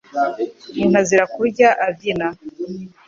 Umuntu 0.71 0.95
azira 1.01 1.25
kurya 1.35 1.69
abyina, 1.87 2.27